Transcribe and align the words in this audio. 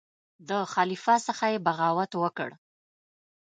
د 0.49 0.51
خلیفه 0.73 1.15
څخه 1.27 1.45
یې 1.53 1.59
بغاوت 1.65 2.11
وکړ. 2.21 2.49